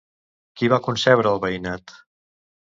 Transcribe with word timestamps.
Qui 0.61 0.69
va 0.73 0.79
concebre 0.87 1.35
el 1.35 1.43
veïnat? 1.45 1.95